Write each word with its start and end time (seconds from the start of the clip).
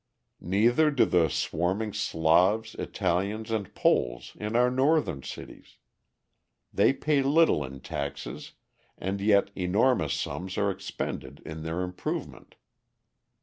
Neither 0.41 0.89
do 0.89 1.05
the 1.05 1.29
swarming 1.29 1.93
Slavs, 1.93 2.73
Italians, 2.73 3.51
and 3.51 3.71
Poles 3.75 4.35
in 4.39 4.55
our 4.55 4.71
Northern 4.71 5.21
cities. 5.21 5.77
They 6.73 6.91
pay 6.91 7.21
little 7.21 7.63
in 7.63 7.81
taxes 7.81 8.53
and 8.97 9.21
yet 9.21 9.51
enormous 9.55 10.15
sums 10.15 10.57
are 10.57 10.71
expended 10.71 11.39
in 11.45 11.61
their 11.61 11.81
improvement. 11.81 12.55